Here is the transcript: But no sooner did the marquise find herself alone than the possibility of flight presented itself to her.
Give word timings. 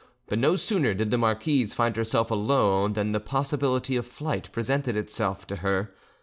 But 0.27 0.39
no 0.39 0.55
sooner 0.55 0.95
did 0.95 1.11
the 1.11 1.17
marquise 1.19 1.75
find 1.75 1.95
herself 1.95 2.31
alone 2.31 2.93
than 2.93 3.11
the 3.11 3.19
possibility 3.19 3.95
of 3.95 4.07
flight 4.07 4.51
presented 4.51 4.95
itself 4.97 5.45
to 5.45 5.57
her. 5.57 5.93